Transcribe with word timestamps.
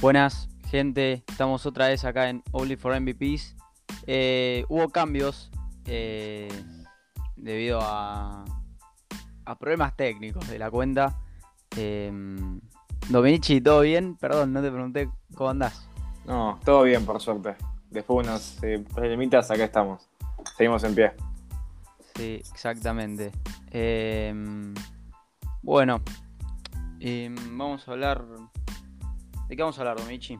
Buenas, 0.00 0.48
gente. 0.70 1.24
Estamos 1.28 1.66
otra 1.66 1.88
vez 1.88 2.06
acá 2.06 2.30
en 2.30 2.42
Only 2.52 2.76
for 2.76 2.98
MVPs. 2.98 3.54
Eh, 4.06 4.64
hubo 4.70 4.88
cambios 4.88 5.50
eh, 5.84 6.48
debido 7.36 7.80
a, 7.82 8.46
a 9.44 9.58
problemas 9.58 9.94
técnicos 9.96 10.48
de 10.48 10.58
la 10.58 10.70
cuenta. 10.70 11.20
Eh, 11.76 12.10
Dominici, 13.10 13.60
¿todo 13.60 13.82
bien? 13.82 14.16
Perdón, 14.16 14.54
no 14.54 14.62
te 14.62 14.70
pregunté 14.70 15.10
cómo 15.34 15.50
andás. 15.50 15.86
No, 16.24 16.58
todo 16.64 16.84
bien, 16.84 17.04
por 17.04 17.20
suerte. 17.20 17.56
Después 17.90 18.26
de 18.26 18.30
unos 18.30 18.62
eh, 18.62 18.82
problemitas, 18.94 19.50
acá 19.50 19.64
estamos. 19.64 20.08
Seguimos 20.56 20.82
en 20.84 20.94
pie. 20.94 21.12
Sí, 22.14 22.40
exactamente. 22.50 23.32
Eh, 23.70 24.32
bueno, 25.60 26.00
eh, 27.00 27.34
vamos 27.50 27.86
a 27.86 27.90
hablar. 27.90 28.24
¿De 29.50 29.56
qué 29.56 29.62
vamos 29.62 29.76
a 29.78 29.80
hablar, 29.80 29.96
Dominici? 29.96 30.38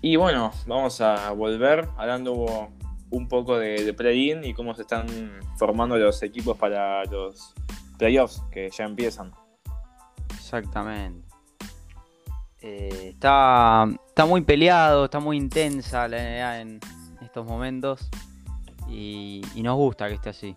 Y 0.00 0.16
bueno, 0.16 0.50
vamos 0.66 0.98
a 1.02 1.30
volver 1.32 1.90
hablando 1.98 2.70
un 3.10 3.28
poco 3.28 3.58
de, 3.58 3.84
de 3.84 3.92
play-in 3.92 4.44
y 4.44 4.54
cómo 4.54 4.74
se 4.74 4.80
están 4.80 5.06
formando 5.58 5.94
los 5.98 6.22
equipos 6.22 6.56
para 6.56 7.04
los 7.04 7.52
playoffs 7.98 8.42
que 8.50 8.70
ya 8.70 8.84
empiezan. 8.84 9.30
Exactamente. 10.30 11.28
Eh, 12.62 13.10
está, 13.12 13.86
está 14.06 14.24
muy 14.24 14.40
peleado, 14.40 15.04
está 15.04 15.20
muy 15.20 15.36
intensa 15.36 16.08
la 16.08 16.16
NBA 16.16 16.60
en 16.62 16.80
estos 17.20 17.44
momentos. 17.44 18.08
Y, 18.88 19.42
y 19.54 19.62
nos 19.62 19.76
gusta 19.76 20.08
que 20.08 20.14
esté 20.14 20.30
así. 20.30 20.56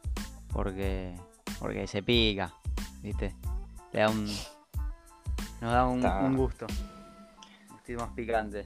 Porque, 0.53 1.13
porque 1.59 1.85
se 1.85 2.01
pica, 2.01 2.53
¿viste? 3.01 3.35
Le 3.91 3.99
da 3.99 4.09
un. 4.09 4.25
Nos 5.59 5.73
da 5.73 5.85
un 5.85 6.37
gusto. 6.37 6.65
Más 7.97 8.09
picante. 8.11 8.65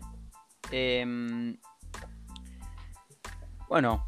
Em, 0.71 1.57
bueno, 3.67 4.07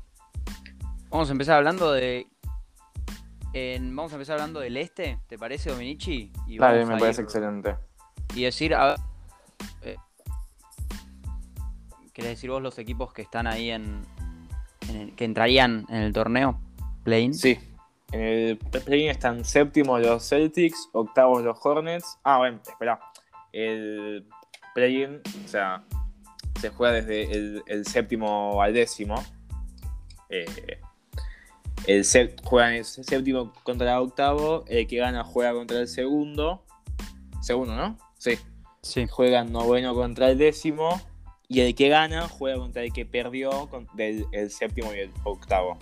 vamos 1.10 1.30
a 1.30 1.32
empezar 1.32 1.58
hablando 1.58 1.92
de. 1.92 2.28
en- 3.54 3.96
vamos 3.96 4.12
a 4.12 4.16
empezar 4.16 4.36
hablando 4.36 4.60
del 4.60 4.78
este, 4.78 5.20
¿te 5.28 5.38
parece, 5.38 5.72
Dominici? 5.72 6.32
Y 6.48 6.58
Dale, 6.58 6.86
me 6.86 6.98
parece 6.98 7.22
excelente. 7.22 7.76
y 8.36 8.44
decir, 8.44 8.76
a 8.76 8.86
ver, 8.88 8.98
eh, 9.84 9.96
¿querés 12.14 12.32
decir 12.32 12.50
vos 12.50 12.62
los 12.62 12.78
equipos 12.80 13.14
que 13.14 13.22
están 13.24 13.48
ahí 13.48 13.72
en, 13.72 14.02
en 14.90 14.96
el- 14.96 15.16
que 15.16 15.26
entrarían 15.26 15.86
en 15.90 15.96
el 16.04 16.14
torneo? 16.14 16.60
Play-in. 17.04 17.34
Sí. 17.34 17.58
En 18.12 18.22
el 18.22 18.58
play-in 18.58 19.10
están 19.10 19.44
séptimos 19.44 20.02
los 20.02 20.28
Celtics, 20.28 20.90
octavos 20.94 21.44
los 21.44 21.58
Hornets. 21.64 22.20
Ah, 22.24 22.38
bueno, 22.38 22.60
espera. 22.66 23.00
El 23.52 24.28
play-in, 24.78 25.22
o 25.44 25.48
sea, 25.48 25.84
se 26.62 26.70
juega 26.70 26.94
desde 26.94 27.32
el, 27.32 27.64
el 27.66 27.84
séptimo 27.88 28.62
al 28.62 28.74
décimo. 28.76 29.16
Eh, 30.30 30.46
el 31.88 32.06
juegan 32.44 32.74
el 32.74 32.86
séptimo 32.86 33.54
contra 33.64 33.94
el 33.94 33.98
octavo. 34.04 34.66
El 34.68 34.86
que 34.86 34.98
gana 34.98 35.24
juega 35.24 35.54
contra 35.54 35.80
el 35.80 35.88
segundo. 35.88 36.64
Segundo, 37.42 37.76
¿no? 37.76 37.98
Sí. 38.20 38.38
Sí. 38.84 39.08
Juegan 39.08 39.52
noveno 39.52 39.96
contra 39.96 40.30
el 40.30 40.38
décimo. 40.38 41.02
Y 41.48 41.62
el 41.62 41.74
que 41.74 41.90
gana 41.90 42.28
juega 42.28 42.60
contra 42.60 42.84
el 42.84 42.94
que 42.94 43.04
perdió 43.06 43.68
con- 43.70 43.88
del 43.96 44.28
el 44.32 44.52
séptimo 44.52 44.94
y 44.94 45.00
el 45.00 45.12
octavo. 45.24 45.80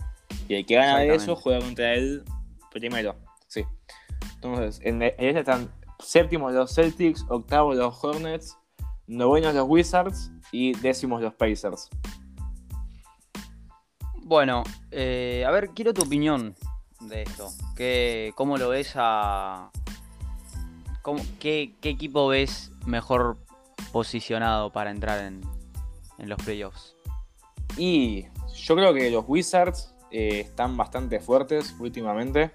Y 0.47 0.55
el 0.55 0.66
que 0.66 0.75
gana 0.75 0.99
de 0.99 1.13
eso 1.16 1.35
juega 1.35 1.59
contra 1.59 1.95
el 1.95 2.23
primero. 2.71 3.16
Sí. 3.47 3.66
Entonces, 4.35 4.79
en, 4.85 5.01
en 5.01 5.13
este 5.17 5.39
están 5.39 5.69
séptimos 5.99 6.53
los 6.53 6.73
Celtics, 6.73 7.25
octavos 7.27 7.75
los 7.75 8.01
Hornets, 8.01 8.57
novenos 9.07 9.53
los 9.53 9.67
Wizards 9.67 10.31
y 10.51 10.73
décimos 10.79 11.21
los 11.21 11.33
Pacers. 11.33 11.89
Bueno, 14.23 14.63
eh, 14.91 15.43
a 15.47 15.51
ver, 15.51 15.69
quiero 15.69 15.93
tu 15.93 16.03
opinión 16.03 16.55
de 17.01 17.23
esto. 17.23 17.49
¿Qué, 17.75 18.33
¿Cómo 18.35 18.57
lo 18.57 18.69
ves 18.69 18.94
a... 18.95 19.69
cómo- 21.01 21.23
qué, 21.39 21.75
qué 21.81 21.89
equipo 21.89 22.27
ves 22.27 22.71
mejor 22.85 23.38
posicionado 23.91 24.71
para 24.71 24.89
entrar 24.89 25.23
en, 25.23 25.41
en 26.17 26.29
los 26.29 26.41
playoffs? 26.44 26.95
Y 27.77 28.25
yo 28.55 28.75
creo 28.75 28.94
que 28.94 29.11
los 29.11 29.25
Wizards 29.27 29.94
eh, 30.09 30.39
están 30.39 30.75
bastante 30.75 31.19
fuertes 31.19 31.75
últimamente. 31.79 32.51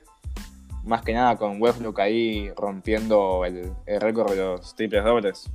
Más 0.83 1.03
que 1.03 1.12
nada 1.12 1.37
con 1.37 1.60
Westbrook 1.62 2.00
ahí 2.00 2.50
rompiendo 2.56 3.44
el, 3.44 3.72
el 3.87 4.00
récord 4.00 4.31
de 4.31 4.37
los 4.39 4.75
triples 4.75 5.05
dobles. 5.05 5.50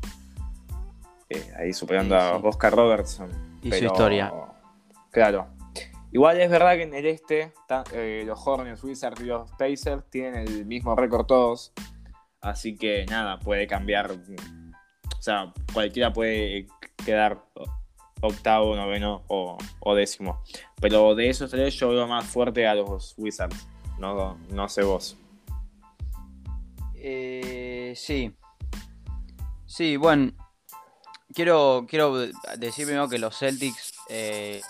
Eh, 1.29 1.53
ahí 1.57 1.73
superando 1.73 2.15
Sí, 2.17 2.21
a. 2.23 2.35
Oscar 2.37 2.73
Robertson. 2.73 3.29
Y 3.61 3.71
su 3.71 3.85
historia. 3.85 4.31
Claro. 5.11 5.47
Igual 6.11 6.39
es 6.39 6.49
verdad 6.49 6.75
que 6.75 6.83
en 6.83 6.93
el 6.93 7.05
este 7.07 7.51
ta- 7.67 7.83
eh, 7.91 8.23
los 8.25 8.39
Hornets, 8.45 8.83
Wizards 8.83 9.19
y 9.21 9.25
los 9.25 9.51
Pacers 9.53 10.09
tienen 10.09 10.47
el 10.47 10.65
mismo 10.65 10.95
récord 10.95 11.25
todos. 11.25 11.73
Así 12.41 12.75
que 12.77 13.05
nada, 13.07 13.39
puede 13.39 13.67
cambiar. 13.67 14.11
O 14.11 15.21
sea, 15.21 15.51
cualquiera 15.73 16.13
puede 16.13 16.67
quedar 17.03 17.43
octavo, 18.21 18.75
noveno 18.75 19.23
o, 19.27 19.57
o 19.79 19.95
décimo. 19.95 20.41
Pero 20.79 21.15
de 21.15 21.29
esos 21.29 21.49
tres 21.51 21.73
yo 21.75 21.89
veo 21.89 22.07
más 22.07 22.25
fuerte 22.25 22.67
a 22.67 22.75
los 22.75 23.13
Wizards. 23.17 23.67
No, 23.97 24.37
no 24.51 24.69
sé 24.69 24.83
vos. 24.83 25.17
Eh, 26.95 27.93
sí. 27.95 28.35
Sí, 29.65 29.97
bueno. 29.97 30.31
Quiero, 31.33 31.85
quiero 31.89 32.15
decir 32.57 32.85
primero 32.85 33.09
que 33.09 33.17
los 33.17 33.37
Celtics 33.37 33.93
eh, 34.09 34.61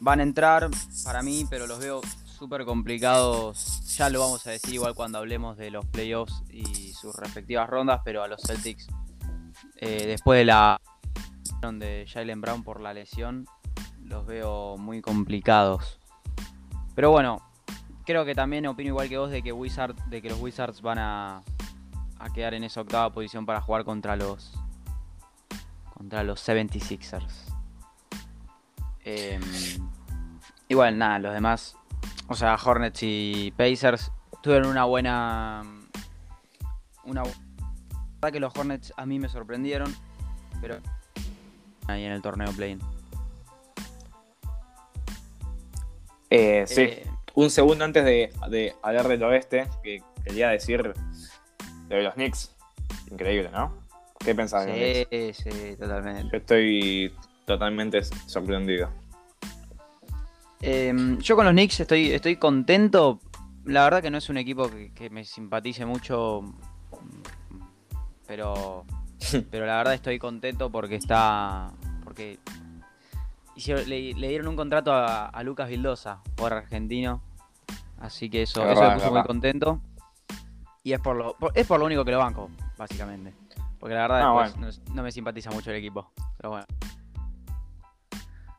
van 0.00 0.20
a 0.20 0.22
entrar 0.22 0.70
para 1.04 1.22
mí, 1.22 1.46
pero 1.50 1.66
los 1.66 1.78
veo 1.78 2.00
súper 2.26 2.64
complicados. 2.64 3.96
Ya 3.96 4.08
lo 4.08 4.20
vamos 4.20 4.46
a 4.46 4.50
decir 4.50 4.74
igual 4.74 4.94
cuando 4.94 5.18
hablemos 5.18 5.56
de 5.56 5.70
los 5.70 5.84
playoffs 5.86 6.42
y 6.50 6.92
sus 6.92 7.14
respectivas 7.16 7.68
rondas, 7.68 8.00
pero 8.04 8.22
a 8.22 8.28
los 8.28 8.40
Celtics, 8.42 8.86
eh, 9.76 10.06
después 10.06 10.38
de 10.38 10.44
la 10.46 10.80
de 11.70 12.06
Jalen 12.12 12.40
Brown 12.40 12.64
por 12.64 12.80
la 12.80 12.92
lesión, 12.92 13.46
los 14.04 14.26
veo 14.26 14.76
muy 14.78 15.00
complicados. 15.00 16.00
Pero 16.94 17.10
bueno, 17.10 17.40
creo 18.04 18.24
que 18.24 18.34
también 18.34 18.66
opino 18.66 18.88
igual 18.88 19.08
que 19.08 19.18
vos 19.18 19.30
de 19.30 19.42
que 19.42 19.52
Wizard, 19.52 19.94
de 20.06 20.20
que 20.20 20.30
los 20.30 20.40
Wizards 20.40 20.82
van 20.82 20.98
a, 20.98 21.42
a 22.18 22.32
quedar 22.32 22.54
en 22.54 22.64
esa 22.64 22.80
octava 22.80 23.12
posición 23.12 23.46
para 23.46 23.60
jugar 23.60 23.84
contra 23.84 24.16
los 24.16 24.52
contra 26.02 26.24
los 26.24 26.48
76ers. 26.48 27.54
Em, 29.04 29.40
y 30.66 30.74
bueno, 30.74 30.96
nada, 30.96 31.20
los 31.20 31.32
demás, 31.32 31.76
o 32.26 32.34
sea, 32.34 32.56
Hornets 32.56 32.98
y 33.02 33.52
Pacers 33.56 34.10
tuvieron 34.42 34.68
una 34.68 34.84
buena 34.84 35.62
una 37.04 37.22
la 37.22 37.30
verdad 38.20 38.32
que 38.32 38.40
los 38.40 38.56
Hornets 38.56 38.92
a 38.96 39.06
mí 39.06 39.20
me 39.20 39.28
sorprendieron, 39.28 39.94
pero 40.60 40.78
ahí 41.86 42.04
en 42.04 42.12
el 42.12 42.22
torneo 42.22 42.50
play 42.52 42.78
Eh, 46.30 46.64
sí. 46.66 46.90
Un 47.34 47.50
segundo 47.50 47.84
antes 47.84 48.04
de, 48.04 48.32
de 48.48 48.74
hablar 48.82 49.06
del 49.06 49.22
oeste, 49.22 49.68
que 49.84 50.02
quería 50.24 50.48
decir 50.48 50.94
de 51.88 52.02
los 52.02 52.14
Knicks. 52.14 52.56
Increíble, 53.10 53.50
¿no? 53.52 53.81
¿Qué 54.24 54.34
pensás 54.34 54.66
de 54.66 54.72
los 54.72 55.08
Knicks? 55.08 55.36
sí, 55.38 55.50
sí, 55.50 55.76
totalmente. 55.76 56.28
Yo 56.30 56.38
estoy 56.38 57.14
totalmente 57.44 58.02
sorprendido. 58.26 58.88
Em, 60.60 61.18
yo 61.18 61.34
con 61.34 61.44
los 61.44 61.52
Knicks 61.52 61.80
estoy, 61.80 62.12
estoy 62.12 62.36
contento. 62.36 63.20
La 63.64 63.84
verdad 63.84 64.02
que 64.02 64.10
no 64.10 64.18
es 64.18 64.28
un 64.28 64.36
equipo 64.36 64.70
que, 64.70 64.92
que 64.92 65.10
me 65.10 65.24
simpatice 65.24 65.84
mucho. 65.86 66.42
Pero. 68.26 68.84
Pero 69.50 69.66
la 69.66 69.76
verdad 69.78 69.94
estoy 69.94 70.18
contento 70.18 70.70
porque 70.70 70.96
está. 70.96 71.72
Porque. 72.04 72.38
hicieron- 73.56 73.88
le, 73.88 74.14
le 74.14 74.28
dieron 74.28 74.48
un 74.48 74.56
contrato 74.56 74.92
a, 74.92 75.26
a 75.26 75.42
Lucas 75.42 75.68
Vildosa, 75.68 76.20
por 76.36 76.52
argentino. 76.52 77.20
Así 78.00 78.28
que 78.30 78.42
eso, 78.42 78.64
Es 78.64 78.72
eso 78.72 78.82
me 78.88 78.94
puso 78.94 79.10
muy 79.12 79.22
contento. 79.22 79.80
Y 80.84 80.92
es 80.92 81.00
por 81.00 81.16
lo, 81.16 81.34
por- 81.36 81.52
es 81.56 81.66
por 81.66 81.78
lo 81.78 81.86
único 81.86 82.04
que 82.04 82.10
lo 82.12 82.18
banco, 82.18 82.50
básicamente. 82.76 83.32
Porque 83.82 83.96
la 83.96 84.02
verdad 84.02 84.20
Ah, 84.22 84.42
después 84.44 84.78
no, 84.86 84.94
no 84.94 85.02
me 85.02 85.10
simpatiza 85.10 85.50
mucho 85.50 85.70
el 85.72 85.76
equipo. 85.78 86.12
Pero 86.36 86.50
bueno. 86.50 86.66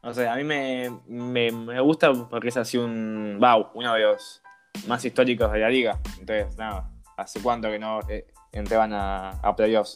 No 0.04 0.14
sé, 0.14 0.28
a 0.28 0.36
mí 0.36 0.44
me, 0.44 0.92
me, 1.08 1.50
me 1.50 1.80
gusta 1.80 2.12
porque 2.30 2.50
es 2.50 2.58
así 2.58 2.78
un. 2.78 3.38
Wow, 3.40 3.68
uno 3.74 3.94
de 3.94 4.02
los 4.02 4.42
más 4.86 5.06
históricos 5.06 5.50
de 5.54 5.60
la 5.60 5.70
liga. 5.70 5.98
Entonces, 6.20 6.58
nada, 6.58 6.92
¿hace 7.16 7.42
cuánto 7.42 7.70
que 7.70 7.80
no 7.80 8.02
eh, 8.10 8.28
entraban 8.52 8.92
a, 8.92 9.30
a 9.30 9.56
playoffs? 9.56 9.96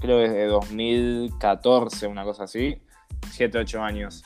Creo 0.00 0.18
que 0.18 0.28
desde 0.28 0.46
2014, 0.46 2.08
una 2.08 2.24
cosa 2.24 2.42
así. 2.42 2.82
7, 3.30 3.58
8 3.58 3.80
años. 3.80 4.24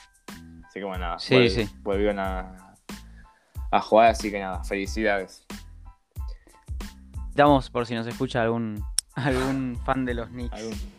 Así 0.65 0.79
que 0.79 0.83
bueno, 0.83 1.05
nada, 1.05 1.19
Sí, 1.19 1.47
sí. 1.47 1.69
volvieron 1.83 2.17
a, 2.17 2.73
a 3.69 3.79
jugar, 3.81 4.07
así 4.09 4.31
que 4.31 4.39
nada, 4.39 4.63
felicidades. 4.63 5.45
Damos 7.35 7.69
por 7.69 7.85
si 7.85 7.93
nos 7.93 8.07
escucha 8.07 8.41
algún, 8.41 8.83
algún 9.15 9.79
fan 9.85 10.05
de 10.05 10.13
los 10.13 10.29
Knicks. 10.29 10.53
Algún- 10.55 10.93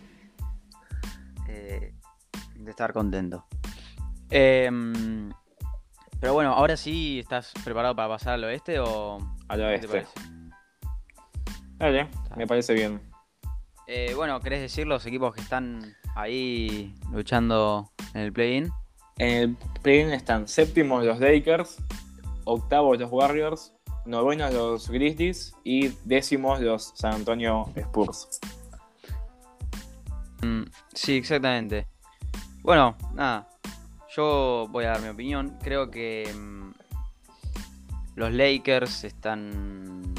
de 1.46 2.70
estar 2.70 2.92
contento. 2.92 3.44
Em, 4.30 5.30
pero 6.18 6.32
bueno, 6.32 6.52
ahora 6.54 6.76
sí, 6.76 7.20
¿estás 7.20 7.52
preparado 7.62 7.94
para 7.94 8.08
pasar 8.08 8.34
al 8.34 8.44
oeste 8.44 8.80
o 8.80 9.18
Al 9.48 9.58
qué 9.58 9.64
te 9.64 9.64
oeste. 9.64 9.88
parece? 9.88 10.12
Dale, 11.78 12.08
me 12.36 12.46
parece 12.46 12.72
bien. 12.74 13.00
Eh, 13.86 14.14
bueno, 14.16 14.40
¿querés 14.40 14.60
decir 14.62 14.86
los 14.86 15.04
equipos 15.04 15.34
que 15.34 15.42
están 15.42 15.94
ahí 16.16 16.94
luchando 17.12 17.92
en 18.14 18.22
el 18.22 18.32
play-in? 18.32 18.70
En 19.18 19.28
el 19.50 19.56
play-in 19.82 20.10
están 20.12 20.48
séptimos 20.48 21.04
los 21.04 21.20
Lakers, 21.20 21.76
octavos 22.44 22.98
los 22.98 23.12
Warriors, 23.12 23.74
novenos 24.06 24.52
los 24.52 24.90
Grizzlies 24.90 25.54
y 25.64 25.88
décimos 26.04 26.60
los 26.60 26.92
San 26.94 27.14
Antonio 27.14 27.70
Spurs. 27.76 28.40
Mm, 30.42 30.64
sí, 30.92 31.16
exactamente. 31.16 31.86
Bueno, 32.62 32.96
nada. 33.14 33.48
Yo 34.14 34.66
voy 34.70 34.84
a 34.84 34.90
dar 34.90 35.00
mi 35.00 35.08
opinión. 35.08 35.58
Creo 35.62 35.90
que 35.90 36.30
mm, 36.34 36.72
los 38.16 38.32
Lakers 38.32 39.04
están. 39.04 40.14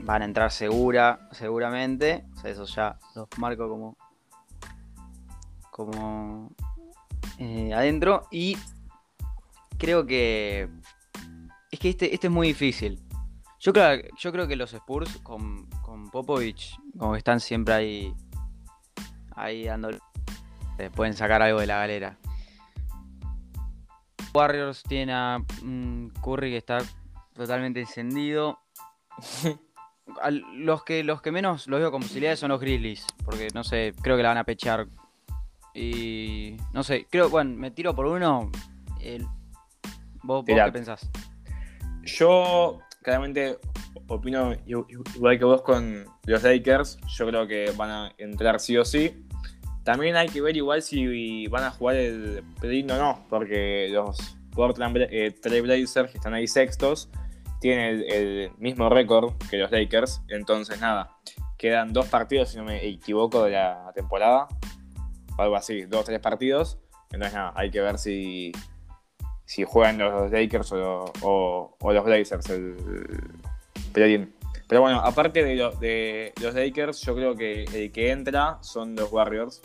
van 0.00 0.22
a 0.22 0.24
entrar 0.24 0.50
segura, 0.50 1.28
seguramente. 1.32 2.24
O 2.36 2.40
sea, 2.40 2.50
eso 2.50 2.64
ya 2.64 2.98
los 3.14 3.28
marco 3.36 3.68
como. 3.68 3.96
como. 5.70 6.50
eh, 7.38 7.72
adentro. 7.74 8.26
Y 8.30 8.56
creo 9.78 10.06
que. 10.06 10.68
Es 11.70 11.78
que 11.78 11.90
este, 11.90 12.14
este 12.14 12.28
es 12.28 12.32
muy 12.32 12.48
difícil. 12.48 13.07
Yo 13.60 13.72
creo, 13.72 14.02
yo 14.16 14.32
creo 14.32 14.46
que 14.46 14.56
los 14.56 14.72
Spurs 14.72 15.18
con, 15.22 15.66
con 15.82 16.10
Popovich, 16.10 16.76
como 16.96 17.12
que 17.12 17.18
están 17.18 17.40
siempre 17.40 17.74
ahí 17.74 18.14
ahí 19.34 19.64
dando. 19.64 19.90
eh, 20.78 20.90
pueden 20.94 21.14
sacar 21.14 21.42
algo 21.42 21.60
de 21.60 21.66
la 21.66 21.78
galera. 21.78 22.18
Warriors 24.34 24.82
tiene 24.84 25.12
a 25.12 25.38
mm, 25.62 26.08
Curry 26.22 26.50
que 26.50 26.56
está 26.58 26.78
totalmente 27.34 27.80
encendido. 27.80 28.58
Los 30.54 30.84
que 30.84 31.04
los 31.04 31.20
que 31.20 31.30
menos 31.30 31.66
los 31.66 31.80
veo 31.80 31.90
con 31.90 32.00
posibilidades 32.00 32.38
son 32.40 32.48
los 32.48 32.58
Grizzlies. 32.60 33.04
Porque 33.26 33.48
no 33.52 33.62
sé, 33.62 33.92
creo 34.00 34.16
que 34.16 34.22
la 34.22 34.30
van 34.30 34.38
a 34.38 34.44
pechar. 34.44 34.86
Y. 35.74 36.56
No 36.72 36.82
sé, 36.82 37.06
creo, 37.10 37.28
bueno, 37.28 37.54
me 37.56 37.70
tiro 37.72 37.94
por 37.94 38.06
uno. 38.06 38.50
el- 39.00 39.26
¿Vos, 40.22 40.44
qué 40.46 40.72
pensás? 40.72 41.10
Yo 42.04 42.78
claramente 43.08 43.58
opino 44.06 44.52
igual 44.66 45.38
que 45.38 45.44
vos 45.46 45.62
con 45.62 46.04
los 46.26 46.42
Lakers. 46.42 46.98
Yo 47.16 47.26
creo 47.26 47.46
que 47.46 47.72
van 47.74 47.90
a 47.90 48.12
entrar 48.18 48.60
sí 48.60 48.76
o 48.76 48.84
sí. 48.84 49.24
También 49.82 50.14
hay 50.16 50.28
que 50.28 50.42
ver 50.42 50.54
igual 50.58 50.82
si 50.82 51.46
van 51.46 51.64
a 51.64 51.70
jugar 51.70 51.96
el 51.96 52.44
play-in 52.60 52.90
o 52.90 52.98
no, 52.98 53.24
porque 53.30 53.88
los 53.90 54.36
Portland 54.50 54.98
eh, 55.10 55.34
Trail 55.40 55.62
Blazers, 55.62 56.10
que 56.10 56.18
están 56.18 56.34
ahí 56.34 56.46
sextos, 56.46 57.08
tienen 57.62 57.86
el, 57.86 58.12
el 58.12 58.50
mismo 58.58 58.90
récord 58.90 59.32
que 59.48 59.56
los 59.56 59.70
Lakers. 59.70 60.20
Entonces, 60.28 60.78
nada, 60.78 61.16
quedan 61.56 61.94
dos 61.94 62.08
partidos, 62.08 62.50
si 62.50 62.58
no 62.58 62.64
me 62.64 62.86
equivoco, 62.86 63.44
de 63.44 63.52
la 63.52 63.90
temporada. 63.94 64.48
Algo 65.38 65.56
así, 65.56 65.86
dos 65.86 66.02
o 66.02 66.04
tres 66.04 66.20
partidos. 66.20 66.78
Entonces, 67.10 67.32
nada, 67.32 67.54
hay 67.56 67.70
que 67.70 67.80
ver 67.80 67.96
si, 67.96 68.52
si 69.48 69.64
juegan 69.64 69.96
los 69.96 70.30
Lakers 70.30 70.72
o, 70.72 71.74
los 71.80 72.04
Blazers 72.04 72.50
el 72.50 72.76
play-in. 73.94 74.34
Pero 74.68 74.82
bueno, 74.82 75.00
aparte 75.00 75.42
de, 75.42 75.56
lo- 75.56 75.72
de 75.72 76.34
los 76.42 76.54
Lakers, 76.54 77.00
yo 77.00 77.14
creo 77.14 77.34
que 77.34 77.64
el 77.64 77.90
que 77.90 78.10
entra 78.10 78.58
son 78.60 78.94
los 78.94 79.10
Warriors. 79.10 79.62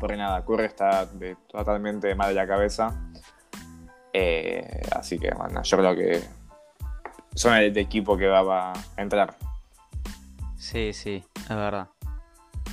Porque 0.00 0.16
nada, 0.16 0.44
Curry 0.44 0.64
está 0.64 1.08
totalmente 1.46 2.12
mal 2.16 2.30
de 2.30 2.34
la 2.34 2.44
cabeza. 2.44 3.08
Eh, 4.12 4.82
así 4.90 5.16
que, 5.16 5.30
bueno, 5.30 5.62
yo 5.62 5.76
creo 5.76 5.94
que 5.94 6.20
son 7.36 7.54
el, 7.54 7.78
equipo 7.78 8.16
que 8.16 8.26
va, 8.26 8.42
va 8.42 8.72
a 8.72 9.00
entrar. 9.02 9.36
Sí, 10.56 10.92
sí, 10.92 11.24
es 11.36 11.48
verdad. 11.48 11.88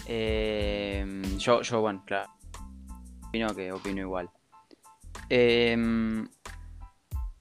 Eh, 0.07 1.05
yo, 1.37 1.61
yo, 1.61 1.81
bueno, 1.81 2.01
claro. 2.03 2.31
Opino 3.27 3.53
que 3.53 3.71
opino 3.71 4.01
igual. 4.01 4.31
Eh, 5.29 5.77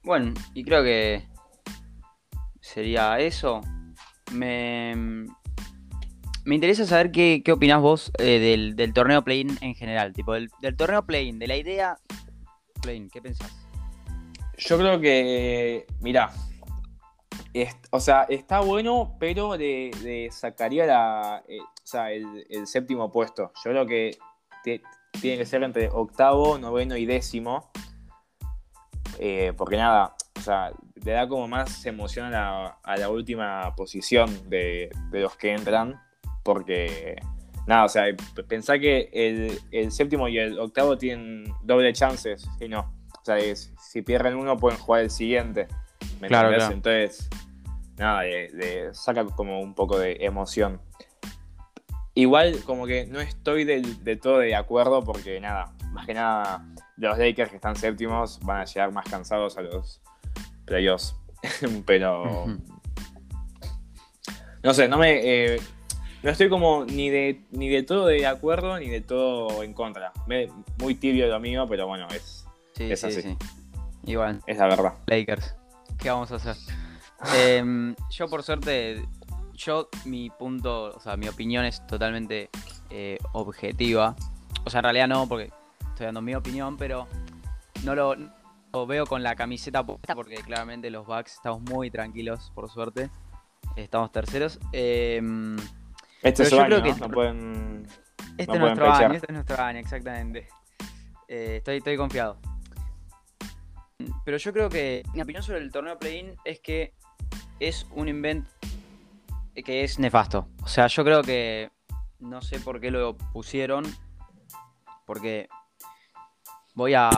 bueno, 0.03 0.33
y 0.53 0.63
creo 0.63 0.83
que 0.83 1.27
sería 2.61 3.19
eso. 3.19 3.61
Me, 4.31 4.95
me 6.45 6.55
interesa 6.55 6.85
saber 6.85 7.11
qué, 7.11 7.41
qué 7.43 7.51
opinás 7.51 7.81
vos 7.81 8.11
eh, 8.19 8.39
del, 8.39 8.75
del 8.75 8.93
torneo 8.93 9.23
play-in 9.23 9.57
en 9.61 9.75
general. 9.75 10.13
Tipo, 10.13 10.33
del, 10.33 10.49
del 10.61 10.75
torneo 10.75 11.05
play-in, 11.05 11.39
de 11.39 11.47
la 11.47 11.57
idea 11.57 11.97
play-in, 12.81 13.09
¿qué 13.09 13.21
pensás? 13.21 13.55
Yo 14.57 14.77
creo 14.77 14.99
que, 14.99 15.87
mirá, 16.01 16.31
o 17.91 17.99
sea, 17.99 18.23
está 18.23 18.59
bueno, 18.59 19.15
pero 19.19 19.55
le, 19.55 19.91
le 20.03 20.29
sacaría 20.31 20.85
la, 20.85 21.43
eh, 21.47 21.59
o 21.61 21.85
sea, 21.87 22.11
el, 22.11 22.45
el 22.49 22.67
séptimo 22.67 23.11
puesto. 23.11 23.51
Yo 23.63 23.71
creo 23.71 23.85
que 23.85 24.17
tiene 25.21 25.37
que 25.37 25.45
ser 25.45 25.63
entre 25.63 25.89
octavo, 25.89 26.57
noveno 26.57 26.95
y 26.97 27.05
décimo. 27.05 27.71
Eh, 29.19 29.53
porque 29.57 29.75
nada, 29.77 30.15
o 30.37 30.41
sea, 30.41 30.71
le 31.03 31.11
da 31.11 31.27
como 31.27 31.47
más 31.47 31.85
emoción 31.85 32.27
a 32.27 32.29
la, 32.29 32.65
a 32.83 32.97
la 32.97 33.09
última 33.09 33.75
posición 33.75 34.49
de, 34.49 34.89
de 35.11 35.19
los 35.21 35.35
que 35.35 35.53
entran. 35.53 35.99
Porque, 36.43 37.17
nada, 37.67 37.85
o 37.85 37.89
sea, 37.89 38.05
pensá 38.47 38.79
que 38.79 39.09
el, 39.11 39.59
el 39.71 39.91
séptimo 39.91 40.27
y 40.29 40.37
el 40.37 40.57
octavo 40.57 40.97
tienen 40.97 41.53
doble 41.63 41.91
chances, 41.93 42.47
y 42.59 42.67
no. 42.69 42.93
O 43.21 43.25
sea, 43.25 43.37
es- 43.37 43.73
si 43.77 44.01
pierden 44.01 44.35
uno 44.35 44.57
pueden 44.57 44.79
jugar 44.79 45.01
el 45.01 45.09
siguiente. 45.09 45.67
¿me 46.21 46.27
Claro, 46.29 46.47
entendés? 46.53 46.57
claro. 46.57 46.73
Entonces, 46.75 47.29
nada, 47.97 48.23
le, 48.23 48.49
le 48.51 48.93
saca 48.93 49.25
como 49.25 49.59
un 49.59 49.73
poco 49.75 49.99
de 49.99 50.17
emoción. 50.21 50.81
Igual 52.19 52.63
como 52.65 52.85
que 52.85 53.05
no 53.05 53.21
estoy 53.21 53.63
del, 53.63 54.03
de 54.03 54.15
todo 54.17 54.39
de 54.39 54.55
acuerdo 54.55 55.03
porque 55.03 55.39
nada, 55.39 55.73
más 55.91 56.05
que 56.05 56.13
nada 56.13 56.65
los 56.97 57.17
Lakers 57.17 57.49
que 57.49 57.55
están 57.55 57.75
séptimos 57.77 58.39
van 58.41 58.61
a 58.61 58.65
llegar 58.65 58.91
más 58.91 59.05
cansados 59.09 59.57
a 59.57 59.61
los 59.61 60.01
playoffs. 60.65 61.15
Pero 61.85 62.47
no 64.63 64.73
sé, 64.73 64.87
no 64.89 64.97
me 64.97 65.19
eh, 65.53 65.61
no 66.21 66.31
estoy 66.31 66.49
como 66.49 66.83
ni 66.85 67.09
de 67.09 67.45
ni 67.51 67.69
de 67.69 67.83
todo 67.83 68.07
de 68.07 68.25
acuerdo 68.25 68.77
ni 68.77 68.89
de 68.89 68.99
todo 69.01 69.63
en 69.63 69.73
contra. 69.73 70.11
Me- 70.27 70.49
muy 70.79 70.95
tibio 70.95 71.27
lo 71.27 71.39
mío, 71.39 71.65
pero 71.69 71.87
bueno, 71.87 72.07
es, 72.09 72.45
Sí, 72.73 72.91
Es 72.91 72.99
sí, 73.01 73.07
así. 73.07 73.21
sí. 73.21 73.37
Igual. 74.05 74.41
es 74.47 74.57
la 74.57 74.67
verdad. 74.67 74.93
Lakers. 75.07 75.55
¿Qué 75.97 76.09
vamos 76.09 76.31
a 76.31 76.35
hacer? 76.35 76.55
Em, 77.37 77.95
yo 78.09 78.27
por 78.29 78.43
suerte, 78.43 79.01
yo 79.59 79.89
mi 80.05 80.29
punto, 80.29 80.95
o 80.95 80.99
sea, 80.99 81.17
mi 81.17 81.27
opinión 81.27 81.65
es 81.65 81.85
totalmente 81.85 82.49
eh, 82.89 83.17
objetiva. 83.33 84.15
O 84.65 84.69
sea, 84.69 84.79
en 84.79 84.83
realidad 84.85 85.07
no, 85.07 85.27
porque 85.27 85.51
estoy 85.89 86.05
dando 86.05 86.21
mi 86.21 86.33
opinión, 86.33 86.77
pero 86.77 87.07
no 87.83 87.93
lo, 87.93 88.15
lo 88.15 88.87
veo 88.87 89.05
con 89.05 89.21
la 89.21 89.35
camiseta 89.35 89.85
puesta, 89.85 90.15
porque 90.15 90.35
claramente 90.37 90.89
los 90.89 91.05
Bucks 91.05 91.33
estamos 91.33 91.61
muy 91.61 91.91
tranquilos, 91.91 92.51
por 92.55 92.69
suerte. 92.69 93.09
Estamos 93.75 94.11
terceros. 94.11 94.59
Em, 94.71 95.57
Este 96.23 96.43
es 96.43 96.49
su 96.49 96.55
yo 96.55 96.61
año, 96.63 96.81
creo 96.81 96.95
que- 96.95 96.99
No 97.01 97.09
pueden 97.09 97.87
este 98.37 98.53
es 98.53 98.59
nuestro 98.59 98.91
año, 98.93 99.13
este 99.13 99.27
es 99.27 99.33
nuestro 99.33 99.61
año, 99.61 99.79
exactamente. 99.79 100.47
Eh, 101.27 101.57
estoy, 101.57 101.77
estoy 101.77 101.97
confiado. 101.97 102.37
Pero 104.23 104.37
yo 104.37 104.53
creo 104.53 104.69
que 104.69 105.03
mi 105.13 105.21
opinión 105.21 105.43
sobre 105.43 105.59
el 105.59 105.71
torneo 105.71 105.99
play-in 105.99 106.35
es 106.45 106.59
que 106.61 106.93
es 107.59 107.85
un 107.91 108.07
invent 108.07 108.47
que 109.63 109.83
es 109.83 109.99
nefasto. 109.99 110.47
O 110.63 110.67
sea, 110.67 110.87
yo 110.87 111.03
creo 111.03 111.21
que 111.21 111.71
no 112.19 112.41
sé 112.41 112.59
por 112.59 112.79
qué 112.79 112.91
lo 112.91 113.15
pusieron. 113.17 113.83
Porque 115.05 115.47
voy 116.75 116.93
a 116.93 117.09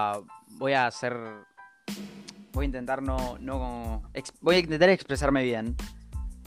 voy 0.57 0.73
a 0.73 0.87
hacer 0.87 1.17
voy 2.53 2.63
a 2.63 2.65
intentar 2.65 3.01
no 3.01 3.37
no 3.39 4.03
ex- 4.13 4.33
voy 4.41 4.55
a 4.55 4.59
intentar 4.59 4.89
expresarme 4.89 5.43
bien. 5.43 5.75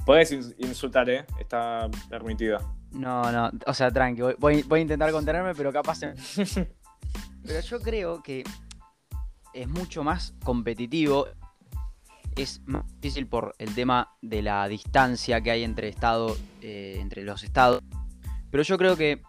Puedes 0.06 0.32
ins- 0.32 0.54
insultar, 0.58 1.08
¿eh? 1.10 1.26
Está 1.38 1.88
permitido. 2.08 2.58
No, 2.92 3.30
no, 3.32 3.50
o 3.66 3.74
sea, 3.74 3.90
tranqui, 3.90 4.20
voy, 4.22 4.34
voy- 4.38 4.62
voy 4.62 4.78
a 4.78 4.82
intentar 4.82 5.10
contenerme, 5.12 5.54
pero 5.54 5.72
capaz 5.72 5.96
se- 5.96 6.14
Pero 7.46 7.60
yo 7.60 7.80
creo 7.80 8.22
que 8.22 8.42
es 9.52 9.68
mucho 9.68 10.02
más 10.04 10.34
competitivo, 10.44 11.26
es 12.36 12.60
más 12.66 12.84
difícil 13.00 13.26
por 13.26 13.54
el 13.58 13.74
tema 13.74 14.16
de 14.22 14.42
la 14.42 14.66
distancia 14.68 15.40
que 15.40 15.50
hay 15.50 15.64
entre 15.64 15.88
estado, 15.88 16.36
eh, 16.60 16.98
entre 17.00 17.22
los 17.22 17.42
estados. 17.42 17.82
Pero 18.50 18.62
yo 18.62 18.78
creo 18.78 18.96
que 18.96 19.22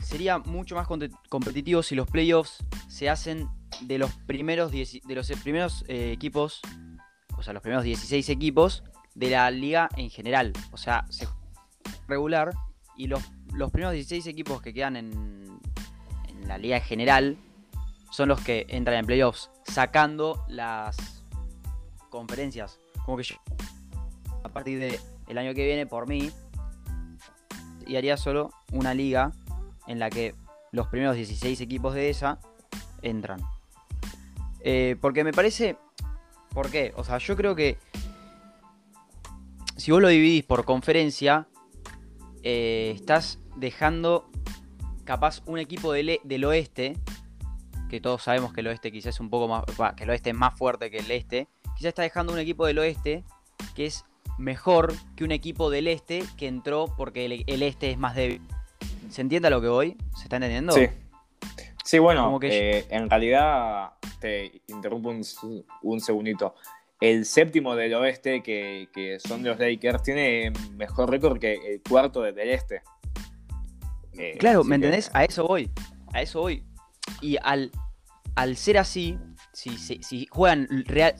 sería 0.00 0.38
mucho 0.38 0.74
más 0.74 0.86
competitivo 1.28 1.82
si 1.82 1.94
los 1.94 2.08
playoffs 2.08 2.64
se 2.88 3.08
hacen 3.08 3.48
de 3.80 3.98
los 3.98 4.12
primeros, 4.26 4.70
de 4.72 5.14
los 5.14 5.30
primeros 5.42 5.84
eh, 5.88 6.12
equipos, 6.12 6.60
o 7.36 7.42
sea, 7.42 7.52
los 7.52 7.62
primeros 7.62 7.84
16 7.84 8.28
equipos 8.28 8.82
de 9.14 9.30
la 9.30 9.50
liga 9.50 9.88
en 9.96 10.10
general. 10.10 10.52
O 10.72 10.76
sea, 10.76 11.06
se 11.10 11.26
regular 12.08 12.52
y 12.96 13.08
los, 13.08 13.22
los 13.52 13.70
primeros 13.70 13.94
16 13.94 14.26
equipos 14.26 14.62
que 14.62 14.72
quedan 14.72 14.96
en, 14.96 15.12
en 16.28 16.36
en 16.46 16.48
la 16.48 16.58
liga 16.58 16.80
general 16.80 17.36
son 18.10 18.28
los 18.28 18.40
que 18.40 18.66
entran 18.68 18.98
en 18.98 19.06
playoffs, 19.06 19.50
sacando 19.64 20.44
las 20.48 21.15
conferencias. 22.16 22.80
Como 23.04 23.16
que 23.16 23.24
yo, 23.24 23.36
a 24.42 24.48
partir 24.48 24.78
del 24.78 25.38
año 25.38 25.54
que 25.54 25.64
viene, 25.64 25.86
por 25.86 26.08
mí, 26.08 26.30
y 27.86 27.96
haría 27.96 28.16
solo 28.16 28.50
una 28.72 28.94
liga 28.94 29.32
en 29.86 29.98
la 29.98 30.10
que 30.10 30.34
los 30.72 30.88
primeros 30.88 31.16
16 31.16 31.60
equipos 31.60 31.94
de 31.94 32.10
esa 32.10 32.38
entran. 33.02 33.40
Eh, 34.60 34.96
porque 35.00 35.24
me 35.24 35.32
parece. 35.32 35.76
¿Por 36.52 36.70
qué? 36.70 36.92
O 36.96 37.04
sea, 37.04 37.18
yo 37.18 37.36
creo 37.36 37.54
que. 37.54 37.78
Si 39.76 39.92
vos 39.92 40.00
lo 40.00 40.08
dividís 40.08 40.44
por 40.44 40.64
conferencia, 40.64 41.48
eh, 42.42 42.92
estás 42.94 43.38
dejando 43.56 44.30
capaz 45.04 45.42
un 45.46 45.58
equipo 45.58 45.92
del, 45.92 46.18
del, 46.24 46.44
oeste, 46.44 46.98
que 47.88 48.00
todos 48.00 48.22
sabemos 48.22 48.52
que 48.52 48.62
el 48.62 48.68
oeste 48.68 48.90
quizás 48.90 49.14
es 49.14 49.20
un 49.20 49.30
poco 49.30 49.48
más, 49.48 49.94
que 49.94 50.04
el 50.04 50.10
oeste 50.10 50.30
es 50.30 50.36
más 50.36 50.58
fuerte 50.58 50.90
que 50.90 50.98
el 50.98 51.10
este, 51.10 51.48
quizás 51.76 51.88
está 51.88 52.02
dejando 52.02 52.32
un 52.32 52.38
equipo 52.38 52.66
del 52.66 52.78
oeste 52.78 53.24
que 53.74 53.86
es 53.86 54.04
mejor 54.38 54.92
que 55.16 55.24
un 55.24 55.32
equipo 55.32 55.70
del 55.70 55.88
este 55.88 56.22
que 56.36 56.46
entró 56.46 56.86
porque 56.96 57.24
el, 57.24 57.62
este 57.62 57.90
es 57.90 57.98
más 57.98 58.14
débil. 58.14 58.42
¿Se 59.10 59.22
entiende 59.22 59.48
a 59.48 59.50
lo 59.50 59.60
que 59.60 59.68
voy? 59.68 59.96
¿Se 60.16 60.24
está 60.24 60.36
entendiendo? 60.36 60.72
Sí. 60.72 60.88
Sí, 61.84 62.00
bueno, 62.00 62.36
eh, 62.42 62.84
en 62.90 63.08
realidad 63.08 63.92
te 64.18 64.60
interrumpo 64.66 65.10
un, 65.10 66.00
segundito. 66.00 66.56
El 67.00 67.24
séptimo 67.24 67.76
del 67.76 67.94
oeste, 67.94 68.42
que, 68.42 69.18
son 69.24 69.44
de 69.44 69.50
los 69.50 69.58
Lakers, 69.60 70.02
tiene 70.02 70.52
mejor 70.72 71.08
récord 71.08 71.38
que 71.38 71.54
el 71.54 71.82
cuarto 71.88 72.22
del 72.22 72.48
este. 72.48 72.82
Eh, 74.18 74.36
claro, 74.40 74.64
¿me 74.64 74.74
entendés? 74.74 75.12
A 75.14 75.24
eso 75.24 75.46
voy. 75.46 75.70
A 76.12 76.22
eso 76.22 76.40
voy. 76.40 76.64
Y 77.20 77.36
al, 77.40 77.70
al 78.34 78.56
ser 78.56 78.78
así, 78.78 79.16
si, 79.52 79.78
si, 79.78 80.26
juegan 80.26 80.66
real, 80.86 81.14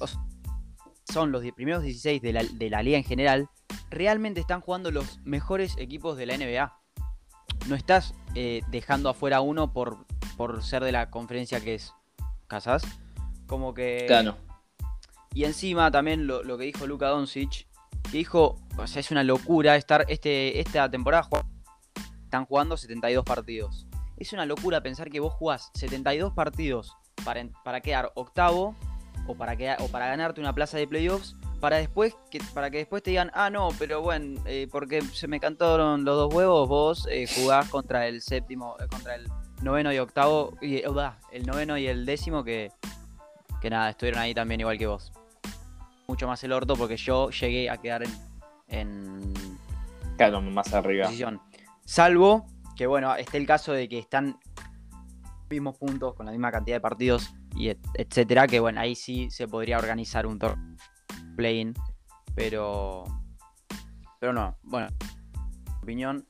son 1.13 1.33
los 1.33 1.43
primeros 1.53 1.83
16 1.83 2.21
de 2.23 2.33
la, 2.33 2.43
de 2.45 2.71
la 2.71 2.83
liga 2.83 2.99
en 2.99 3.05
general, 3.05 3.49
realmente 3.91 4.41
están 4.41 4.61
jugando 4.61 4.91
los 4.91 5.21
mejores 5.25 5.77
equipos 5.79 6.17
de 6.17 6.27
la 6.27 6.37
NBA. 6.37 6.79
No 7.69 7.75
estás 7.75 8.15
eh, 8.35 8.63
dejando 8.69 9.09
afuera 9.09 9.41
uno 9.41 9.73
por, 9.73 10.07
por 10.37 10.63
ser 10.63 10.85
de 10.85 10.93
la 10.93 11.11
conferencia 11.11 11.61
que 11.61 11.75
es. 11.75 11.93
¿Casas? 12.47 12.83
Como 13.47 13.75
que. 13.75 14.05
Claro. 14.07 14.37
Y 15.35 15.45
encima 15.45 15.91
también 15.91 16.27
lo, 16.27 16.43
que 16.57 16.65
dijo 16.65 16.87
Luka 16.87 17.09
Doncic, 17.09 17.67
que 18.11 18.19
dijo, 18.19 18.57
o 18.79 18.87
sea, 18.87 19.01
es 19.01 19.11
una 19.11 19.23
locura 19.23 19.77
estar 19.77 20.07
este, 20.09 20.61
esta 20.61 20.91
temporada 20.91 21.29
están 22.25 22.47
jugando 22.47 22.77
72 22.77 23.25
partidos. 23.25 23.87
Es 24.17 24.33
una 24.33 24.47
locura 24.47 24.83
pensar 24.83 25.11
que 25.11 25.21
vos 25.21 25.35
jugás 25.35 25.71
72 25.75 26.33
partidos 26.33 26.97
para, 27.25 27.47
para 27.65 27.81
quedar 27.83 28.13
octavo 28.15 28.75
o 29.27 29.35
para, 29.35 29.57
que, 29.57 29.75
o 29.81 29.89
para 29.89 30.09
ganarte 30.09 30.41
una 30.41 30.55
plaza 30.55 30.79
de 30.79 30.87
playoffs, 30.87 31.37
para 31.61 31.77
después 31.77 32.15
que, 32.31 32.41
para 32.55 32.71
que 32.71 32.79
después 32.79 33.03
te 33.03 33.11
digan, 33.11 33.31
ah, 33.35 33.51
no, 33.51 33.69
pero 33.79 34.03
bueno, 34.03 34.41
eh, 34.47 34.69
porque 34.71 35.03
se 35.03 35.27
me 35.27 35.41
cantaron 35.41 36.05
los 36.05 36.17
dos 36.17 36.35
huevos, 36.35 36.69
vos 36.69 37.09
eh, 37.11 37.27
jugás 37.35 37.69
contra 37.69 38.07
el 38.07 38.23
séptimo, 38.23 38.77
eh, 38.79 38.87
contra 38.89 39.15
el 39.15 39.29
noveno 39.63 39.93
y 39.93 39.99
octavo, 39.99 40.57
y, 40.61 40.77
el 40.77 41.47
noveno 41.47 41.79
y 41.79 41.87
el 41.87 42.05
décimo 42.07 42.45
que, 42.45 42.71
que 43.61 43.71
nada, 43.71 43.91
estuvieron 43.91 44.21
ahí 44.21 44.35
también 44.35 44.61
igual 44.61 44.79
que 44.79 44.87
vos. 44.87 45.13
Mucho 46.07 46.27
más 46.27 46.43
el 46.45 46.53
orto 46.53 46.77
porque 46.77 46.97
yo 46.97 47.31
llegué 47.31 47.69
a 47.69 47.79
quedar 47.79 48.05
en... 48.05 48.11
en 48.69 49.35
claro, 50.17 50.41
más 50.41 50.73
arriba. 50.73 51.11
Salvo 51.85 52.47
que, 52.77 52.87
bueno, 52.87 53.15
esté 53.17 53.39
el 53.39 53.47
caso 53.47 53.73
de 53.73 53.89
que 53.89 53.99
están 53.99 54.39
mismos 55.49 55.77
puntos 55.77 56.15
con 56.15 56.27
la 56.27 56.33
misma 56.33 56.51
cantidad 56.51 56.77
de 56.77 56.81
partidos 56.81 57.33
y 57.57 57.75
etcétera, 57.95 58.47
que 58.47 58.61
bueno, 58.61 58.81
ahí 58.81 58.95
sí 58.95 59.31
se 59.31 59.49
podría 59.49 59.79
organizar 59.79 60.27
un 60.27 60.39
torneo 60.39 60.77
play-in, 61.37 61.75
pero 62.35 63.05
pero 64.21 64.33
no, 64.33 64.57
bueno, 64.63 64.89
opinión 65.83 66.27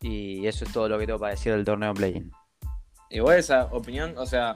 y 0.00 0.46
eso 0.46 0.64
es 0.64 0.72
todo 0.72 0.88
lo 0.88 0.98
que 0.98 1.06
tengo 1.06 1.18
para 1.18 1.32
decir 1.32 1.52
del 1.52 1.64
torneo 1.64 1.94
play-in. 1.94 2.30
Igual 3.10 3.38
esa 3.38 3.64
opinión, 3.66 4.16
o 4.16 4.26
sea, 4.26 4.54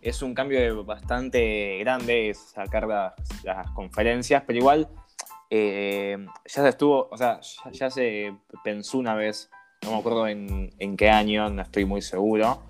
es 0.00 0.22
un 0.22 0.34
cambio 0.34 0.84
bastante 0.84 1.78
grande 1.78 2.34
sacar 2.34 2.86
las, 2.86 3.70
conferencias, 3.74 4.42
pero 4.46 4.58
igual 4.58 4.88
eh, 5.50 6.16
ya 6.46 6.62
se 6.62 6.68
estuvo, 6.68 7.08
o 7.10 7.16
sea, 7.16 7.40
ya, 7.72 7.90
se 7.90 8.34
pensó 8.64 8.98
una 8.98 9.14
vez, 9.14 9.50
no 9.82 9.92
me 9.92 9.98
acuerdo 9.98 10.26
en, 10.26 10.70
en 10.78 10.96
qué 10.96 11.10
año, 11.10 11.48
no 11.50 11.62
estoy 11.62 11.84
muy 11.84 12.02
seguro, 12.02 12.62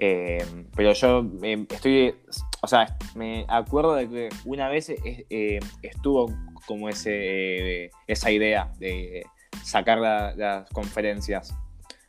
eh, 0.00 0.44
pero 0.76 0.92
yo 0.92 1.26
eh, 1.42 1.66
estoy, 1.68 2.14
o 2.60 2.66
sea, 2.68 2.96
me 3.14 3.44
acuerdo 3.48 3.94
de 3.94 4.08
que 4.08 4.28
una 4.44 4.68
vez 4.68 4.90
eh, 4.90 5.58
estuvo 5.82 6.32
como 6.66 6.88
ese, 6.88 7.90
esa 8.06 8.30
idea 8.30 8.72
de 8.78 9.24
sacar 9.64 9.98
las 9.98 10.68
conferencias. 10.70 11.54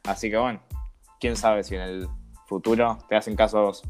Así 0.03 0.29
que 0.29 0.37
bueno, 0.37 0.61
quién 1.19 1.35
sabe 1.35 1.63
si 1.63 1.75
en 1.75 1.81
el 1.81 2.07
futuro 2.45 2.99
te 3.07 3.15
hacen 3.15 3.35
casos. 3.35 3.83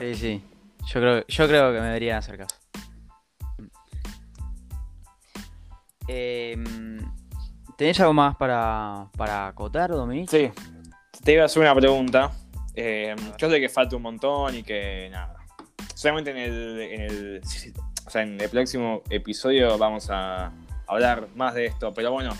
Sí, 0.00 0.14
sí. 0.14 0.44
Yo 0.86 1.00
creo, 1.00 1.26
yo 1.26 1.48
creo 1.48 1.72
que 1.72 1.80
me 1.80 1.86
deberían 1.86 2.18
hacer 2.18 2.38
caso. 2.38 2.56
Em, 6.08 6.98
¿Tenés 7.76 7.98
algo 8.00 8.12
más 8.12 8.36
para, 8.36 9.08
para 9.16 9.48
acotar, 9.48 9.90
Dominique? 9.90 10.52
Sí. 10.54 10.62
Te 11.24 11.32
iba 11.32 11.42
a 11.42 11.46
hacer 11.46 11.62
una 11.62 11.74
pregunta. 11.74 12.32
Eh, 12.76 13.16
yo 13.38 13.50
sé 13.50 13.58
que 13.58 13.70
falta 13.70 13.96
un 13.96 14.02
montón 14.02 14.54
y 14.54 14.62
que 14.62 15.08
nada. 15.10 15.34
Solamente 15.94 16.30
en 16.30 16.36
el, 16.36 16.80
en 16.80 17.00
el, 17.00 17.40
o 18.06 18.10
sea, 18.10 18.22
en 18.22 18.38
el 18.38 18.50
próximo 18.50 19.02
episodio 19.08 19.78
vamos 19.78 20.10
a 20.10 20.52
hablar 20.86 21.26
más 21.34 21.54
de 21.54 21.66
esto. 21.66 21.94
Pero 21.94 22.12
bueno, 22.12 22.36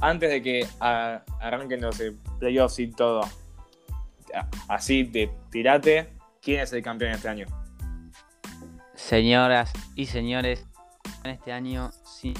antes 0.00 0.30
de 0.30 0.42
que 0.42 0.66
arranquen 0.80 1.82
los 1.82 2.02
playoffs 2.38 2.78
y 2.78 2.90
todo, 2.90 3.20
así 4.68 5.02
de 5.02 5.30
tirate, 5.50 6.08
¿quién 6.40 6.60
es 6.60 6.72
el 6.72 6.82
campeón 6.82 7.12
este 7.12 7.28
año? 7.28 7.46
Señoras 8.94 9.72
y 9.94 10.06
señores, 10.06 10.66
en 11.22 11.32
este 11.32 11.52
año 11.52 11.90
sí, 12.02 12.32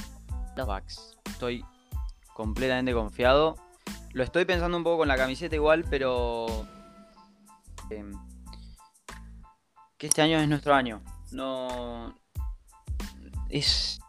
los 0.56 0.66
Bucks. 0.66 1.18
Estoy 1.26 1.62
completamente 2.32 2.94
confiado. 2.94 3.56
Lo 4.12 4.24
estoy 4.24 4.46
pensando 4.46 4.76
un 4.78 4.84
poco 4.84 4.98
con 4.98 5.08
la 5.08 5.16
camiseta 5.16 5.54
igual, 5.54 5.84
pero 5.90 6.66
Que 9.98 10.06
este 10.06 10.22
año 10.22 10.38
es 10.38 10.48
nuestro 10.48 10.74
año. 10.74 11.02
No. 11.32 12.14
Es. 13.48 14.00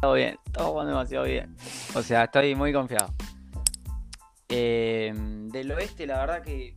Todo 0.00 0.14
bien, 0.14 0.38
todo 0.52 0.74
va 0.74 0.84
demasiado 0.84 1.24
bien. 1.24 1.56
O 1.94 2.02
sea, 2.02 2.24
estoy 2.24 2.54
muy 2.54 2.72
confiado. 2.72 3.12
Em, 4.48 5.48
del 5.48 5.72
oeste, 5.72 6.06
la 6.06 6.18
verdad 6.18 6.42
que. 6.42 6.76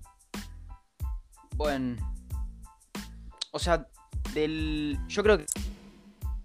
Bueno. 1.56 2.16
O 3.52 3.60
sea, 3.60 3.86
del. 4.34 4.98
Yo 5.08 5.24
creo 5.24 5.38
que. 5.38 5.46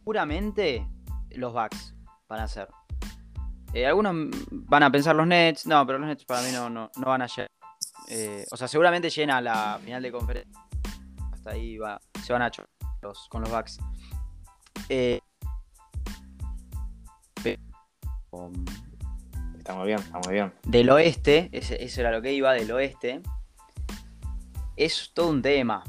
Puramente 0.04 0.86
los 1.30 1.52
Bucks 1.52 1.94
van 2.28 2.40
a 2.40 2.48
ser. 2.48 2.68
Eh, 3.72 3.86
algunos 3.86 4.14
van 4.50 4.82
a 4.82 4.90
pensar 4.90 5.14
los 5.14 5.26
Nets. 5.26 5.66
No, 5.66 5.86
pero 5.86 5.98
los 5.98 6.08
Nets 6.08 6.24
para 6.24 6.42
mí 6.42 6.50
no, 6.52 6.68
no, 6.68 6.90
no 6.96 7.06
van 7.06 7.22
a 7.22 7.26
llegar. 7.26 7.48
Eh, 8.14 8.46
o 8.50 8.56
sea, 8.58 8.68
seguramente 8.68 9.08
llena 9.08 9.40
la 9.40 9.80
final 9.82 10.02
de 10.02 10.12
conferencia. 10.12 10.60
Hasta 11.32 11.50
ahí 11.52 11.78
va, 11.78 11.98
se 12.22 12.32
van 12.32 12.42
a 12.42 12.48
echar 12.48 12.66
con 13.30 13.40
los 13.40 13.50
Bucks. 13.50 13.78
Eh, 14.88 15.18
estamos 19.56 19.86
bien, 19.86 19.98
estamos 19.98 20.28
bien. 20.28 20.52
Del 20.64 20.90
oeste, 20.90 21.48
eso 21.52 22.00
era 22.00 22.12
lo 22.12 22.20
que 22.20 22.32
iba, 22.32 22.52
del 22.52 22.70
oeste. 22.70 23.22
Es 24.76 25.10
todo 25.14 25.30
un 25.30 25.40
tema. 25.40 25.82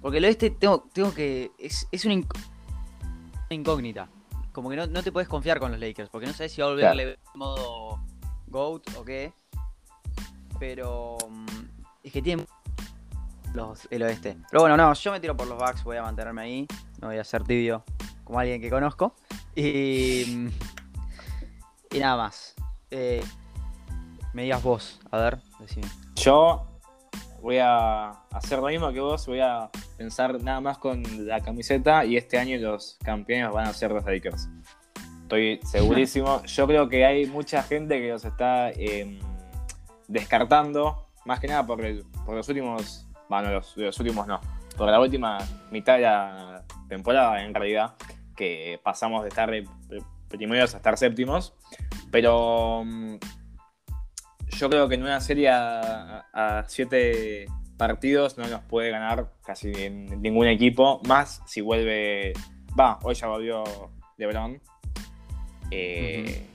Porque 0.00 0.18
el 0.18 0.24
oeste 0.24 0.50
tengo, 0.50 0.88
tengo 0.92 1.12
que. 1.12 1.50
Es, 1.58 1.86
una, 2.04 2.14
incógnita. 3.50 4.08
Como 4.52 4.70
que 4.70 4.76
no, 4.76 5.02
te 5.02 5.12
puedes 5.12 5.28
confiar 5.28 5.58
con 5.58 5.70
los 5.70 5.80
Lakers. 5.80 6.08
Porque 6.08 6.26
no 6.26 6.32
sabes 6.32 6.52
si 6.52 6.62
va 6.62 6.68
a 6.68 6.70
volverle 6.70 7.16
claro. 7.16 7.20
modo 7.34 8.00
GOAT 8.46 8.88
o 8.96 9.04
qué. 9.04 9.32
Pero 10.58 11.18
mm, 11.28 11.46
es 12.02 12.12
que 12.12 12.22
tiene 12.22 12.46
los, 13.54 13.88
el 13.90 14.02
oeste. 14.02 14.36
Pero 14.50 14.62
bueno, 14.62 14.76
no, 14.76 14.92
yo 14.92 15.12
me 15.12 15.20
tiro 15.20 15.36
por 15.36 15.46
los 15.46 15.58
Bucks, 15.58 15.84
voy 15.84 15.96
a 15.96 16.02
mantenerme 16.02 16.42
ahí. 16.42 16.66
No 17.00 17.08
voy 17.08 17.18
a 17.18 17.24
ser 17.24 17.44
tibio 17.44 17.84
como 18.24 18.38
alguien 18.38 18.60
que 18.60 18.70
conozco. 18.70 19.14
Y, 19.54 20.24
mm, 20.28 20.48
y 21.96 21.98
nada 21.98 22.16
más. 22.16 22.54
Eh, 22.90 23.22
me 24.32 24.42
digas 24.42 24.62
vos, 24.62 25.00
a 25.10 25.18
ver, 25.18 25.38
decime. 25.58 25.86
Yo 26.14 26.66
voy 27.40 27.58
a 27.58 28.10
hacer 28.32 28.58
lo 28.58 28.66
mismo 28.66 28.92
que 28.92 29.00
vos, 29.00 29.26
voy 29.26 29.40
a 29.40 29.70
pensar 29.96 30.42
nada 30.42 30.60
más 30.60 30.78
con 30.78 31.26
la 31.26 31.40
camiseta 31.40 32.04
y 32.04 32.16
este 32.16 32.38
año 32.38 32.58
los 32.58 32.98
campeones 33.02 33.50
van 33.52 33.66
a 33.66 33.72
ser 33.72 33.92
los 33.92 34.04
Lakers. 34.04 34.48
Estoy 35.22 35.60
segurísimo. 35.64 36.42
Yo 36.46 36.66
creo 36.66 36.88
que 36.88 37.04
hay 37.04 37.26
mucha 37.26 37.62
gente 37.62 38.00
que 38.00 38.08
los 38.08 38.24
está... 38.24 38.70
Em, 38.70 39.18
descartando 40.08 41.08
más 41.24 41.40
que 41.40 41.48
nada 41.48 41.66
por, 41.66 41.84
el- 41.84 42.04
por 42.24 42.34
los 42.36 42.48
últimos, 42.48 43.06
bueno, 43.28 43.50
los, 43.50 43.76
los 43.76 43.98
últimos 43.98 44.26
no, 44.26 44.40
por 44.76 44.88
la 44.90 45.00
última 45.00 45.38
mitad 45.70 45.96
de 45.96 46.02
la 46.02 46.64
temporada 46.88 47.42
en 47.42 47.52
realidad, 47.54 47.94
que 48.36 48.78
pasamos 48.82 49.22
de 49.22 49.28
estar 49.30 49.52
eh, 49.54 49.64
primeros 50.28 50.74
a 50.74 50.76
estar 50.76 50.96
séptimos, 50.98 51.54
pero 52.10 52.82
mm, 52.84 53.16
yo 54.48 54.70
creo 54.70 54.88
que 54.88 54.94
en 54.94 55.02
una 55.02 55.20
serie 55.20 55.50
a, 55.50 56.26
a 56.32 56.64
siete 56.68 57.46
partidos 57.76 58.38
no 58.38 58.46
nos 58.46 58.62
puede 58.62 58.90
ganar 58.90 59.32
casi 59.44 59.70
ningún 59.90 60.46
equipo, 60.46 61.00
más 61.06 61.42
si 61.46 61.60
vuelve, 61.60 62.32
va, 62.78 62.98
hoy 63.02 63.14
ya 63.14 63.26
volvió 63.26 63.64
LeBron, 64.16 64.60
eh, 65.70 66.46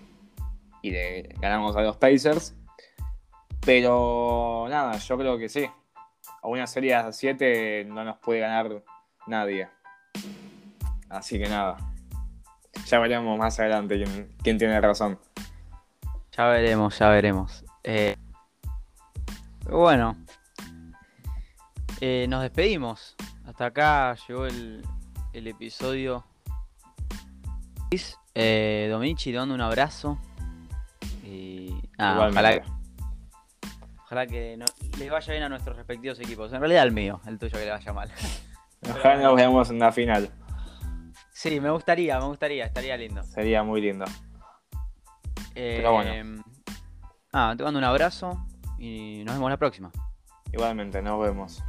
y 0.81 0.91
le 0.91 1.21
ganamos 1.39 1.75
a 1.75 1.81
los 1.81 1.97
Pacers. 1.97 2.55
Pero 3.65 4.65
nada, 4.69 4.97
yo 4.97 5.17
creo 5.17 5.37
que 5.37 5.49
sí. 5.49 5.69
A 6.41 6.47
una 6.47 6.65
serie 6.67 6.95
a 6.95 7.11
7 7.11 7.85
no 7.85 8.03
nos 8.03 8.17
puede 8.17 8.39
ganar 8.39 8.83
nadie. 9.27 9.69
Así 11.09 11.37
que 11.37 11.47
nada. 11.47 11.77
Ya 12.87 12.99
veremos 12.99 13.37
más 13.37 13.59
adelante 13.59 14.03
quién, 14.03 14.35
quién 14.41 14.57
tiene 14.57 14.79
razón. 14.81 15.19
Ya 16.35 16.47
veremos, 16.47 16.97
ya 16.97 17.09
veremos. 17.09 17.63
Eh, 17.83 18.15
bueno, 19.69 20.15
eh, 21.99 22.25
nos 22.27 22.41
despedimos. 22.41 23.15
Hasta 23.45 23.65
acá 23.67 24.15
llegó 24.27 24.45
el, 24.45 24.81
el 25.33 25.47
episodio. 25.47 26.25
Eh, 28.33 28.87
Dominici, 28.89 29.31
te 29.31 29.37
mando 29.37 29.53
un 29.53 29.61
abrazo. 29.61 30.17
Y 31.23 31.75
nada, 31.97 32.13
Igualmente. 32.13 32.61
ojalá 32.61 32.80
que 34.27 34.57
no- 34.57 34.65
les 34.99 35.09
vaya 35.09 35.31
bien 35.31 35.43
a 35.43 35.49
nuestros 35.49 35.75
respectivos 35.77 36.19
equipos. 36.19 36.51
En 36.53 36.59
realidad 36.59 36.83
al 36.83 36.91
mío, 36.91 37.21
el 37.25 37.39
tuyo 37.39 37.57
que 37.57 37.65
le 37.65 37.71
vaya 37.71 37.93
mal. 37.93 38.11
Ojalá 38.89 39.17
nos 39.21 39.35
veamos 39.35 39.69
en 39.69 39.79
la 39.79 39.91
final. 39.91 40.29
Sí, 41.31 41.59
me 41.59 41.69
gustaría, 41.71 42.19
me 42.19 42.25
gustaría, 42.25 42.65
estaría 42.65 42.97
lindo. 42.97 43.23
Sería 43.23 43.63
muy 43.63 43.81
lindo. 43.81 44.05
Pero 45.53 45.93
bueno. 45.93 46.11
Eh, 46.11 46.41
Ah, 47.33 47.53
te 47.57 47.63
mando 47.63 47.77
un 47.79 47.85
abrazo 47.85 48.45
y 48.77 49.23
nos 49.25 49.35
vemos 49.35 49.49
la 49.49 49.55
próxima. 49.55 49.89
Igualmente, 50.51 51.01
nos 51.01 51.21
vemos. 51.21 51.63